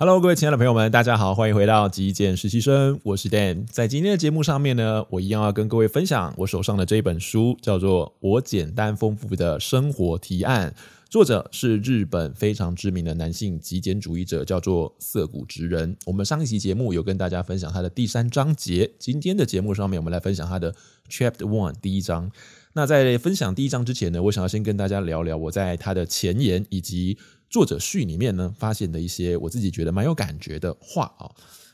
[0.00, 3.66] Hello，各位亲爱的朋友们，大家好，欢迎回到极简实习生，我是 Dan。
[3.66, 10.70] 在今天的节目上面呢，我一样要跟各位分享我手上的这一本书，叫做《我简单丰富的生活提案》，
[11.10, 15.94] 作者是日本非常知名的男性极简主义者，叫做涩谷直人。
[16.06, 20.74] 我们上一期节目有跟大家分享他的第三章节，今天的节目上面我们来分享他的
[21.10, 22.32] Chapter One 第一章。
[22.72, 27.18] 那在分享第一章之前呢，我想要先跟大家聊聊我在他的前言以及。
[27.50, 31.28] 作者序里面呢，发现的一些我自己觉得蛮有感觉的话啊。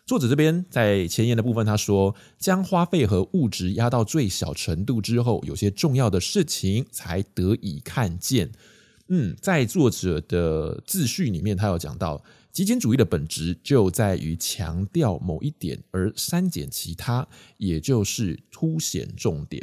[0.07, 8.51] 作者这边在前言的部分，他说，将花费和物质压到最小程度之后，有些重要的事情才得以看见。
[9.09, 17.27] 嗯，在作者的自序里面，他有讲到，极简主义的本质就在于强调某一点，而删减其他，
[17.59, 19.61] 也就是凸显重点。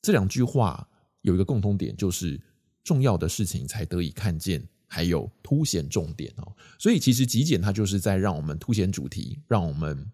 [0.00, 0.88] 这两句话
[1.20, 2.40] 有一个共通点，就是
[2.82, 4.66] 重要的事情才得以看见。
[4.88, 10.10] 还有凸显重点哦，所以其实极简它就是在让我们凸显主题，让我们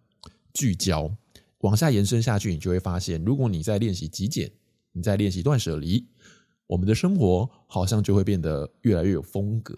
[0.53, 1.11] 聚焦。
[1.61, 4.51] 往下延伸下去，你就会发现，如果你在练习极简，
[4.93, 6.07] 你在练习断舍离，
[6.67, 9.75] 我们的生活好像就会变得越来越有风格，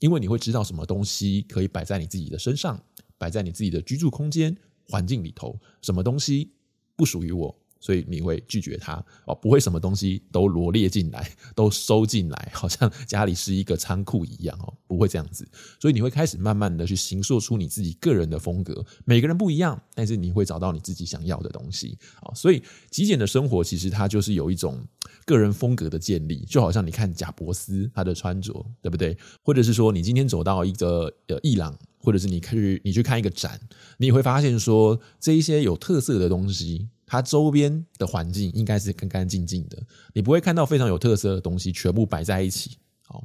[0.00, 2.82] 因为你会知道什么东西可以摆在你自己的身上，
[3.18, 6.50] 摆在你自己的居住空间环境里头，什么东西
[6.96, 7.56] 不属于我。
[7.80, 8.94] 所以你会拒绝它
[9.26, 15.46] 哦，不会什么东西都罗列进来， 都收进来， 好像家里是一个仓库一样哦，不会这样子。
[15.80, 18.84] 所以你会开始慢慢的去形塑出你自己个人的风格。
[19.04, 22.34] 每个人不一样，但是你会找到你自己想要的东西啊。
[22.34, 24.80] 所以极简的生活其实它就是有一种
[25.24, 29.16] 个人风格的建立，就好像你看贾伯斯他的穿着，对不对？
[29.42, 33.60] 或者是说你今天走到一个呃伊朗，或者是你去你去看一个展，
[33.98, 36.88] 你也会发现说这一些有特色的东西。
[37.08, 42.76] 它周边的环境应该是干干净净的，你不会看到非常有特色的东西全部摆在一起。
[43.02, 43.24] 好，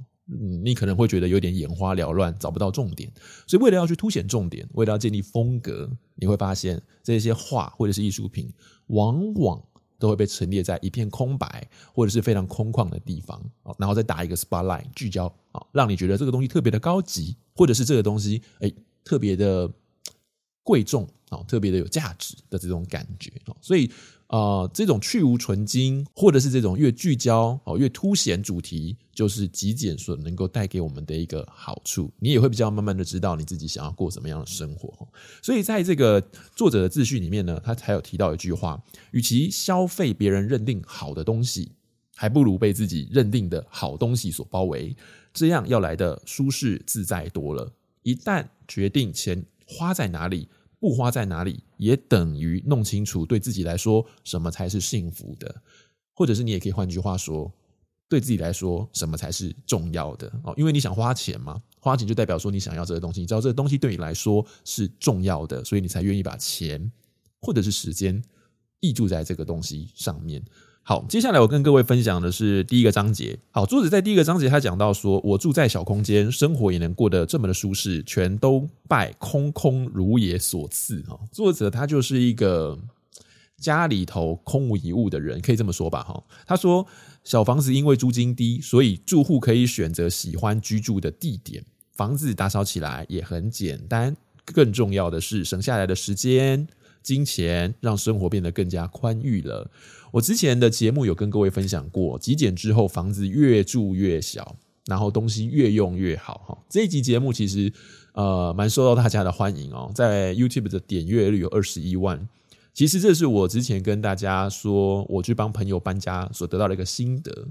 [0.64, 3.12] 你可能会觉得有点眼花缭乱，找不到重点。
[3.46, 8.50] 所以，为了要去凸显重点，为了要建立风格，你会发现这些画或者是艺术品，
[8.88, 9.62] 往往
[10.00, 13.42] 都会被陈列在一片空白或者是非常空旷的地方，
[13.78, 19.70] 然后再打一个 spotlight 聚焦，啊，让你觉得这个东西特别的高级，或者是这个东西诶特别的
[20.64, 21.08] 贵重。
[21.48, 23.90] 特别的有价值的这种感觉，所以
[24.28, 32.12] 呃，这种去无存菁，或者是这种越聚焦哦，越凸显主题，就是极简所能够带给我们的一个好处。
[32.20, 34.94] 你也会比较慢慢的知道你自己想要过什么样的生活。
[35.42, 36.22] 所以在这个
[36.56, 41.72] 作者的自序里面呢，他还有提到一句话：与其消费别人认定好的东西，
[42.14, 44.96] 还不如被自己认定的好东西所包围，
[45.34, 47.74] 这样要来的舒适自在多了。
[48.04, 50.50] 一旦决定前花在哪里。
[50.80, 55.62] 不花在哪里，也等于弄清楚对自己来说什么才是幸福的，
[56.14, 57.50] 或者是你也可以换句话说，
[58.10, 60.54] 对自己来说什么才是重要的哦？
[60.58, 66.92] 因为你想花钱嘛，花钱就代表说你想要这个东西，你知道这个东西对你来说是重要的，所以你才愿意把钱
[67.40, 68.22] 或者是时间
[68.82, 70.44] 挹注在这个东西上面。
[70.86, 73.40] 好，接下来我跟各位分享的是第一个章节。
[73.52, 81.02] 好，作者在第一个章节他讲到说，我住在小空间，生活也能过得这么的舒适，全都拜空空如也所赐。
[81.04, 82.78] 哈，作者他就是一个
[83.58, 86.04] 家里头空无一物的人，可以这么说吧？
[86.04, 86.86] 哈，他说
[87.24, 91.64] 小房子因为租金低，所以住户可以选择喜欢居住的地点，
[91.96, 94.14] 房子打扫起来也很简单。
[94.44, 96.68] 更重要的是，省下来的时间。
[97.04, 99.70] 金钱让生活变得更加宽裕了。
[100.12, 104.56] 我之前的节目有跟各位分享过，极简之后房子越住越小，
[104.86, 106.42] 然后东西越用越好。
[106.48, 107.72] 哈，这一集节目其实
[108.14, 112.28] 呃蛮受到大家的欢迎哦，在 YouTube 的点阅率有二十一万。
[112.74, 117.48] 其实这是我之前跟大家说，我去帮朋友搬家所得到的一个心得。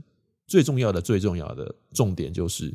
[0.46, 2.74] 最重要的、最重要的重点就是。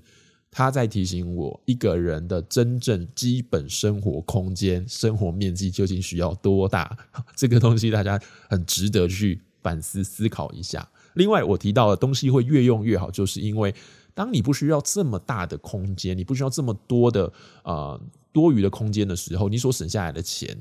[0.50, 6.98] 他在提醒我，一个人的真正基本生活空间、生活面积究竟需要多大？
[7.36, 8.20] 这个东西大家
[8.50, 10.90] 很值得去反思思考一下。
[11.16, 13.74] 另外，我提到的东西会越用越好，就是因为
[14.14, 17.32] 当你不需要这么大的空间，你不需要这么多的
[17.64, 20.58] 呃多余的空间的时候，你所省下来的钱，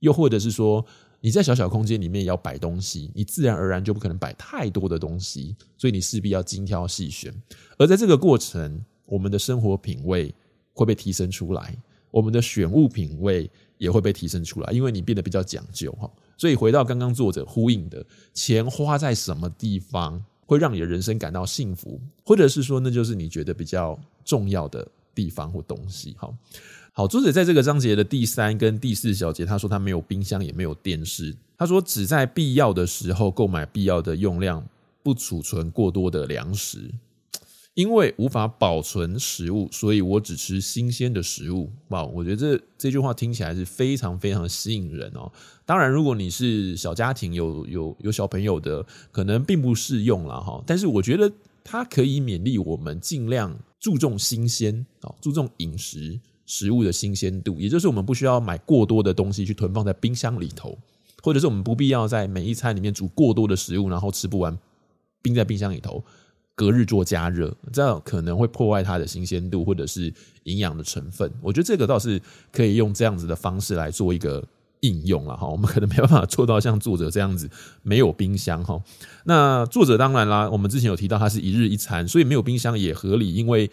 [0.00, 0.84] 又或者是说
[1.20, 7.32] 你在小小空间里面也要摆东西，你自然而然就不可能摆太多的东西，所以你势必要精挑细选。
[7.78, 10.32] 而在这个过程，我们的生活品味
[10.74, 11.74] 会被提升出来，
[12.10, 16.08] 我们的选物品味也会被提升出来，因为你变得比较讲究哈。
[16.36, 26.14] 所以回到刚刚作者呼应的，钱花在什么地方会让你的人生感到幸福，或者是说那就是你觉得比较重要的地方或东西。
[26.16, 26.32] 好，
[26.92, 34.64] 好，作者在这个章节的第三跟第四小节，他说他没有冰箱也没有电视，他说只在必要的时候购买必要的用量，
[35.02, 36.88] 不储存过多的粮食。
[37.78, 41.70] 因为无法保存食物，所以我只吃新鲜的食物。
[41.90, 45.30] 哇，我觉得这这句话听起来是非常非常吸引人哦。
[45.64, 50.60] 当然，如果你是小家庭，有有有小朋友的，可能并不适用了哈。
[50.66, 51.30] 但是我觉得
[51.62, 60.76] 它可以勉励我们尽量注重新鲜啊，注重饮食食物的新鲜度，也就是我们不需要买过多的东西去囤放在冰箱里头，
[61.22, 64.58] 或者是我们不必要在每一餐里面煮过多的食物，然后吃不完，
[65.22, 66.04] 冰在冰箱里头。
[66.58, 70.12] 隔日做加热，这样可能会破坏它的新鲜度或者是
[70.42, 71.32] 营养的成分。
[71.40, 72.20] 我觉得这个倒是
[72.50, 74.44] 可以用这样子的方式来做一个
[74.80, 75.46] 应用了哈。
[75.46, 77.48] 我们可能没办法做到像作者这样子
[77.84, 78.82] 没有冰箱哈。
[79.22, 83.70] 那作者当然啦，我们之前有提到他是一日一餐，所以没有冰箱也合理，因为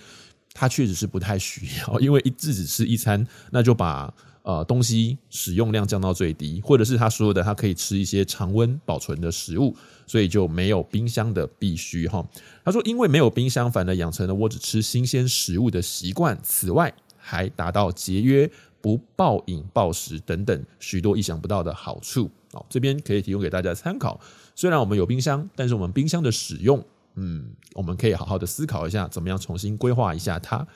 [0.53, 4.13] 他确实是不太需要，因为一日只吃一餐，那就把。
[4.45, 9.75] 呃，东西使用量降到最低，或者是他说的，他可以吃一些常温保存的食物，
[10.05, 12.23] 所以就没有冰箱的必须哈。
[12.63, 16.37] 他说，因为没有冰箱，反而养成了我只吃新鲜食物的习惯。
[16.43, 18.47] 此外，还达到节约、
[18.79, 22.29] 不暴饮暴食等等许多意想不到的好处。
[22.51, 24.21] 哦，这边可以提供给大家参考。
[24.53, 30.67] 虽然我们有冰箱，但是我们冰箱的使用，嗯，我们可以好好的思考一下，怎么样重新规划一下它。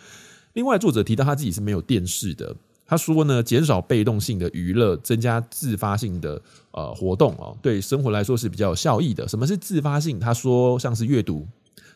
[0.54, 2.56] 另外，作者提到他自己是没有电视的。
[2.90, 6.42] 他说呢，减少被动性的娱乐，增加自发性的
[6.72, 9.28] 呃活动哦，对生活来说是比较有效益的。
[9.28, 10.20] 什么是自发性？
[10.20, 11.48] 他说像是阅读。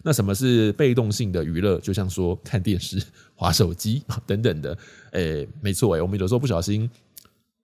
[0.04, 1.80] 那什么是被动性的娱乐？
[1.80, 3.01] 就像说看电视、
[3.34, 4.78] 滑手机 等等的。
[5.13, 6.88] 诶，没错诶，我们有时候不小心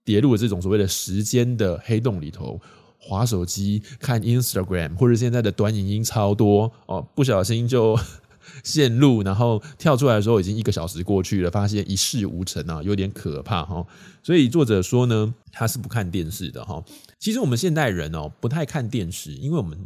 [0.04, 2.60] 跌入了这种所谓的时间的黑洞里头，
[2.98, 7.96] 滑手机、看 Instagram 或者现在的短影音超多哦，不小心就。
[8.64, 13.86] 线路，然后跳出来的时候，已经一个小时过去了，发现一事无成啊，有点可怕哈。
[14.22, 16.84] 所以作者说呢，他是不看电视的哈。
[17.20, 19.78] 其实我们现代人哦，不太看电视，因为我们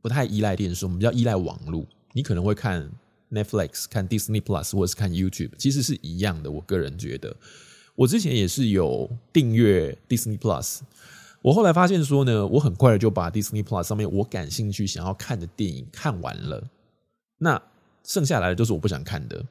[0.00, 1.84] 不太依赖电视，我们比较依赖网络。
[2.12, 2.90] 你可能会看
[3.30, 6.50] Netflix、看 Disney Plus 或者是看 YouTube，其实是一样的。
[6.50, 7.36] 我个人觉得，
[7.94, 10.78] 我之前也是有订阅 Disney Plus，
[11.42, 16.64] 我后来发现说呢，我很快的就把 Disney Plus 上面我感兴趣、想要看的电影看完了。
[17.38, 17.60] 那
[18.06, 19.44] 剩下来的都是我不想看的，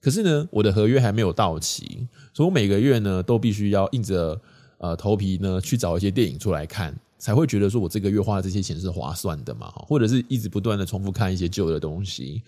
[0.00, 4.40] 可是呢，我的合约还没有到期，所以我每个月呢都必须要硬着
[4.78, 12.40] 呃头皮呢去找一些电影出来看，才会觉得说我这个月花的这些钱是划算的嘛，或者是一直不断的重复看一些旧的东西，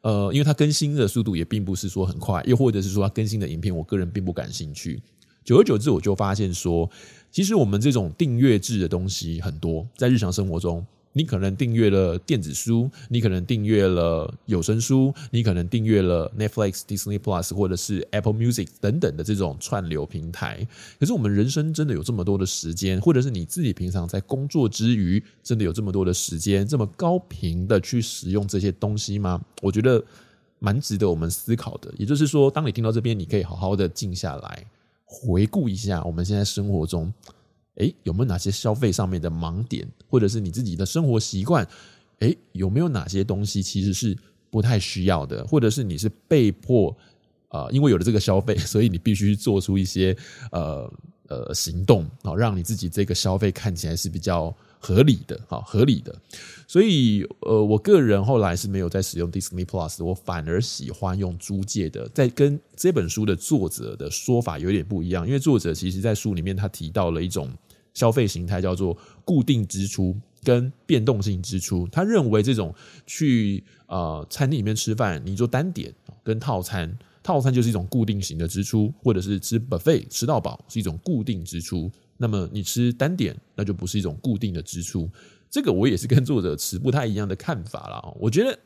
[0.00, 5.00] 呃，因为它更新的速度也并不是说很快，又或者是说它更新的影片，我个人并不感兴趣。
[5.44, 6.90] 久而久之，我就发现说，
[7.30, 10.84] 其实我们这种订阅制的东西很多，在日常生活中。
[11.16, 20.66] 你可能订阅了电子书，你可能订阅了有声书，你可能订阅了 Netflix、Disney Plus 或者是 Apple Music 等等的这种串流平台。
[20.98, 29.40] 可是我们人生真的有这么多的时间，或者是你自己平常在工作之余，真的有这么多的时间，这么高频的去使用这些东西吗？
[29.62, 30.04] 我觉得
[30.58, 31.94] 蛮值得我们思考的。
[31.96, 34.66] 也就是说，当你听到这边，你可以好好的静下来，
[35.04, 37.14] 回顾一下我们现在生活中。
[37.76, 41.66] 诶，有没有哪些消费上面的盲点，或者是你自己的生活习惯？
[42.20, 44.16] 诶，有没有哪些东西其实是
[44.48, 46.96] 不太需要的，或者是你是被迫
[47.48, 50.16] 啊、因为有了这个消费， 所以你必须做出一些
[50.50, 50.92] 呃
[51.28, 56.12] 呃行动啊，让你自己这个消费看起来是比较合理的，好合理的。
[56.66, 67.50] 所以呃，我个人后来是没有在使用 Disney Plus，我反而喜欢用租借的，在跟这本书的作者的说法有点不一样，因为作者其实在书里面他提到了一种。
[67.94, 71.88] 消费形态叫做固定支出跟变动性支出。
[71.90, 72.74] 他认为这种
[73.06, 81.90] 去呃餐厅里面吃饭，你做单点跟套餐，套餐就是一种固定型的支出，或者是吃 buffet 吃到饱是一种固定支出。
[82.18, 85.10] 那么你吃单点，那就不是一种固定的支出。
[85.50, 88.14] 这个我也是跟作者持不太一样的看法啦。
[88.18, 88.58] 我觉得。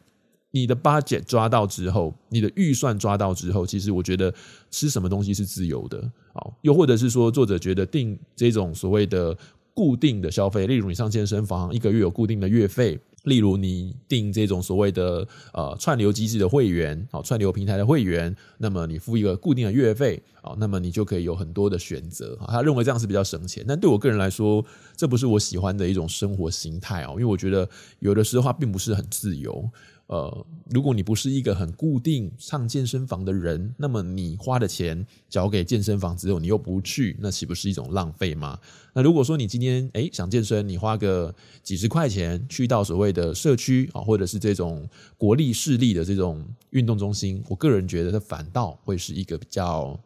[0.51, 4.33] 你的 budget 抓到之后，你的预算抓到之后，其实我觉得
[4.71, 9.37] 吃什么东西是自由的，好，又或者是说作者觉得定这种所谓的
[9.75, 12.99] 固定的消费，例如你上健身房一个月有固定的月费，
[13.29, 24.65] 例如你订这种所谓的呃串流机制的会员，好，串流平台的会员，那么你付一个固定的月费，好，那么你就可以有很多的选择，他认为这样是比较省钱，但对我个人来说，
[24.97, 27.69] 这不是我喜欢的一种生活形态哦，因为我觉得
[28.01, 29.71] 有的时候并不是很自由。
[30.09, 38.59] 呃，如果你不是一个很固定上健身房的人，那么你花的钱交给健身房之后，你又不去，那岂不是一种浪费吗？
[38.95, 49.99] 那如果说你今天诶想健身，你花个几十块钱去到所谓的的社区啊，或者是这种国力势力的这种运动中心，我个人觉得它反倒会是一个比较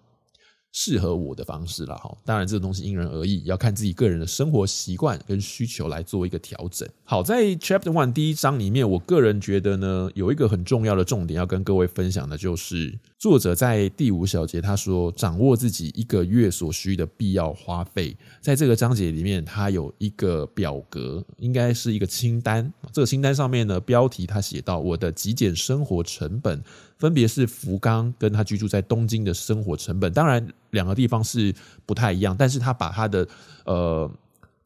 [0.73, 6.89] 适合我的方式了哈，当然这个东西因人而异，要看自己个人的生活习惯跟需求来做一个调整。
[7.05, 22.73] 好，在 Chapter One 第一章里面，我个人觉得呢，有一个很重要的重点要跟各位分享的，就是作者在第五小节他说，掌握自己一个月所需的必要花费，在这个章节里面，他有一个表格，应该是一个清单。
[22.91, 26.63] 这个清单上面呢，标题他写到我的极简生活成本。
[27.03, 31.53] 分别是福冈跟他居住在东京的生活成本，当然两个地方是
[31.85, 33.27] 不太一样，但是他把他的
[33.65, 34.09] 呃。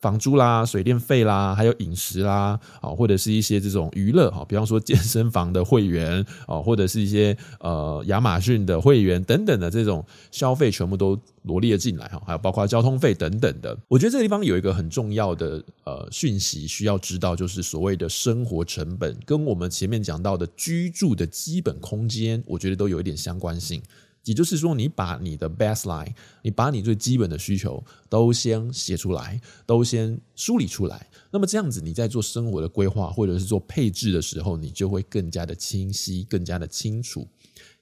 [0.00, 13.76] 房租啦、水电费啦，还有饮食啦，啊，或者是一些这种娱乐，哈，比方说健身房的会员，啊，或者是一些呃亚马逊的会员等等的这种消费，全部都罗列进来，哈，还有包括交通费等等的。
[13.88, 23.82] 我觉得这个地方有一个很重要的呃讯息需要知道，就是所谓的生活成本，跟我们前面讲到的居住的基本空间，我觉得都有一点相关性。
[24.26, 31.08] 也就是说，你把你的 baseline，你把你最基本的需求都先写出来，都先梳理出来。
[31.30, 37.26] 那么这样子，你在做生活的规划或者是做配置的时候，你就会更加的清晰，更加的清楚。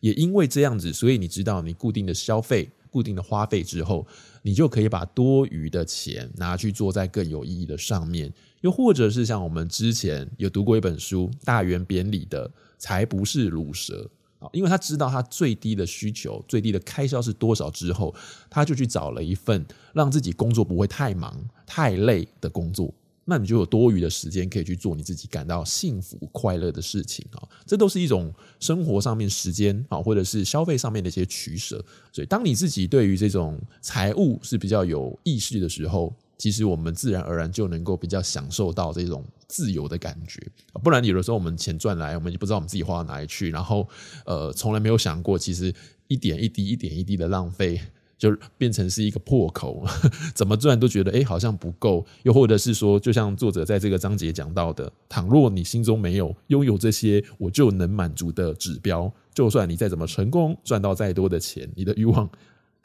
[0.00, 4.06] 也因为这样子，所以你知道你固定的消费、固定的花费之后，
[4.42, 8.30] 你就可以把多余的钱拿去做在更有意义的上面。
[8.60, 14.10] 又或者是像我们之前有读过一本书《大圆扁里的才不是鲁蛇》。
[14.52, 18.14] 因为他知道他最低的需求、最低的开销是多少之后，
[18.50, 22.92] 他就去找了一份让自己工作不会太忙、太累的工作。
[23.26, 27.40] 那你就有多余的时间可以去做你自己感到幸福、快乐的事情啊！
[27.64, 31.82] 这都是一种生活上面时间啊，或者是消费上面的一些取舍。
[32.12, 40.46] 所以，当你自己对于这种财务是比较有意识的时候，其实我们自然而然就能够比较享受到这种自由的感觉，
[40.82, 43.88] 不然有的时候我们钱赚来，我们就不知道我们自己花到哪里去，然后
[44.26, 45.74] 呃，从来没有想过，其实
[46.06, 47.80] 一点一滴、一点一滴的浪费，
[48.18, 49.86] 就变成是一个破口，
[50.36, 62.28] 怎么赚都觉得好像不够，又或者是说，就像作者在这个章节讲到的，倘若你心中没有拥有这些我就能满足的指标，就算你再怎么成功，赚到再多的钱，你的欲望。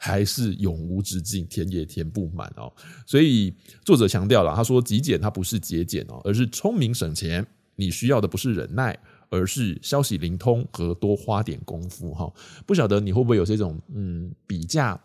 [0.02, 2.72] 还是永无止境，填也填不满哦。
[3.06, 3.54] 所以
[3.84, 7.46] 作者强调了，他说极简它不是节俭哦，而是聪明省钱。
[7.76, 12.32] 你需要的不是忍耐，而是消息灵通和多花点功夫哈。
[12.66, 14.98] 不晓得你会不会有这种嗯比价？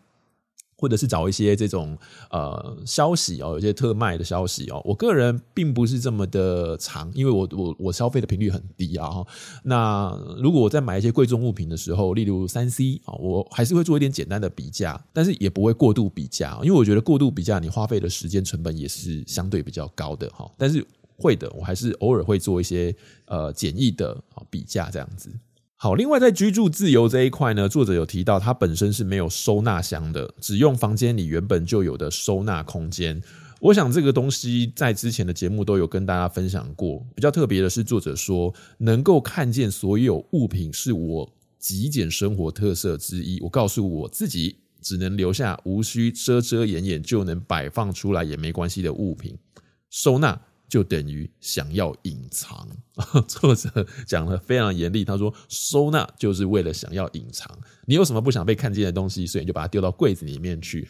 [0.77, 1.97] 或者是找一些这种
[2.29, 4.81] 呃消息哦，有些特卖的消息哦。
[4.83, 9.09] 我个人并不是这么的长，因为我我我消费的频率很低啊。
[9.63, 20.51] 那如果我在买一些贵重物品的时候，例如三 C 啊，我还是会做一点简单的比价，但是也不会过度比价，因为我觉得过度比价，你花费的时间成本也是相对比较高的哈。
[20.57, 20.85] 但是
[21.17, 22.93] 会的，我还是偶尔会做一些
[23.25, 25.31] 呃简易的比价这样子。
[25.77, 33.21] 好，另外在居住自由这一块呢，作者有提到，他本身是没有收纳箱的，只用房间里原本就有的收纳空间。
[33.59, 37.05] 我想这个东西在之前的节目都有跟大家分享过。
[37.13, 41.29] 比较特别的是，作者说能够看见所有物品是我
[41.59, 43.41] 极简生活特色之一。
[43.41, 49.37] 我告诉我自己，只能留下无需遮遮掩掩就能摆放出来也没关系的物品，
[49.89, 50.39] 收纳。
[50.67, 52.67] 就等于想要隐藏，
[53.27, 55.05] 作者讲得非常严厉。
[55.05, 57.49] 他说：“收纳就是为了想要隐藏，
[57.85, 60.87] 你有什么不想被看见的东西，所以你就把它丢到柜子里面去。”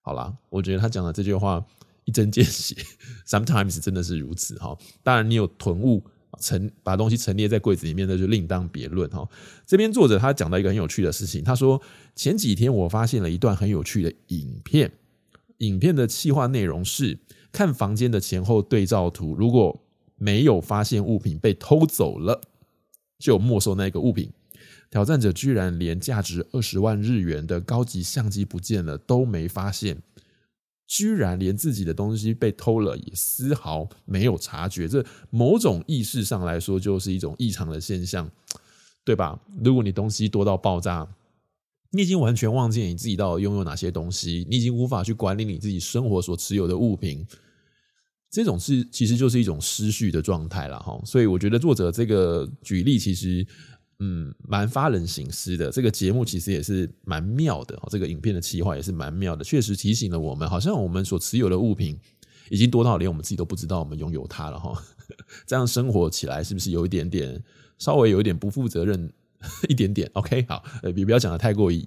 [0.00, 1.62] 好啦，我觉得他讲的这句话
[2.04, 2.74] 一针见血，
[3.26, 4.76] sometimes 真的是如此哈。
[5.02, 6.02] 当然，你有囤物
[6.40, 9.28] 陈把东西陈列在柜子里面，那就另当别论哈。
[9.66, 11.82] 这边作者他讲到一个很有趣的事情，他说
[12.14, 14.92] ：“前几天我发现了一段很有趣的影片，
[15.58, 17.18] 影片的企划内容是。”
[17.52, 19.80] 看房间的前后对照图，如果
[20.16, 22.40] 没有发现物品被偷走了，
[23.18, 24.30] 就没收那个物品。
[24.90, 30.02] 挑战者居然连价值二十万日元的高级相机不见了都没发现，
[30.86, 34.88] 居然连自己的东西被偷了也丝毫没有察觉。
[34.88, 38.30] 这某种意识上来说，就是一种异常的现象，
[39.04, 39.38] 对吧？
[39.62, 41.06] 如果你东西多到爆炸，
[41.90, 47.26] 你已经完全忘记你自己到底拥有哪些东西，你已经无法去管理你自己生活所持有的物品，
[48.30, 51.00] 这种是其实就是一种失序的状态了哈。
[51.06, 53.46] 所以我觉得作者这个举例其实
[54.00, 55.70] 嗯蛮发人省思的。
[55.70, 61.98] 这个节目其实也是蛮妙的，这个影片的企划也是蛮妙的，确实提醒了我们，好像我们所持有的物品
[62.50, 64.78] 已经多到连我们自己都不知道我们拥有它了哈。
[65.46, 67.42] 这样生活起来是不是有一点点
[67.78, 69.10] 稍微有一点不负责任？
[69.68, 71.84] 一点点，OK，好，呃，不要讲的太过于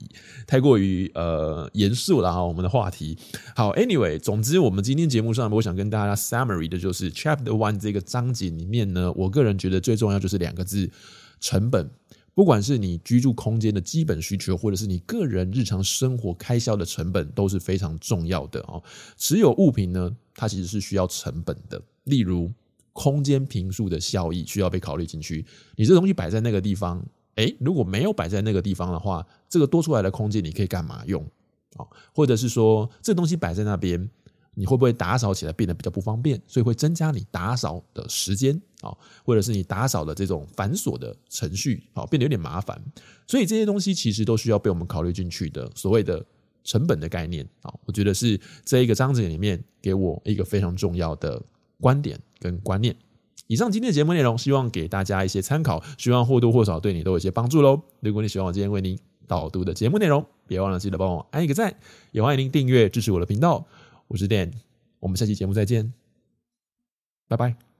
[0.47, 2.43] 太过于呃严肃了哈。
[2.43, 3.17] 我们的话题，
[3.55, 10.89] 好，Anyway，总之，我们今天节目上，我想跟大家 summary 的就是 Chapter One 这个章节里面呢，我个人觉得最重要就是两个字：
[11.39, 11.89] 成本。
[12.33, 18.81] 不管是你居住空间的基本需求，或者是你个人日常生活开销的成本，都是非常重要的哦。
[19.17, 22.49] 持有物品呢，它其实是需要成本的，例如
[22.93, 25.45] 空间平数的效益需要被考虑进去。
[25.75, 31.23] 你这东西摆在那个地方，诶，如果没有摆在那个地方的话，这个多出来的空间你可以干嘛用？
[31.77, 34.09] 啊，或者是说这东西摆在那边。
[34.53, 36.39] 你会不会打扫起来变得比较不方便？
[36.45, 42.79] 所以会增加你打扫的时间啊，或者是你打扫的这种繁琐的程序啊，变得有点麻烦。
[43.25, 45.71] 所以这些东西其实都需要被我们考虑进去的。
[45.73, 46.23] 所谓的
[46.65, 51.41] 成本的概念啊，我觉得是这一个章节里面给我一个非常重要的
[51.79, 52.93] 观点跟观念。
[53.51, 57.81] 以上今天的节目内容，希望给大家一些参考，希望或多或少对你都有一些帮助喽。
[57.99, 61.75] 如果你喜欢我今天为您导读的节目内容，别忘了记得帮我按一个赞，
[62.13, 63.67] 也欢迎您订阅支持我的频道。
[64.07, 64.53] 我是 Dan，
[65.01, 65.91] 我们下期节目再见，
[67.27, 67.70] 拜拜。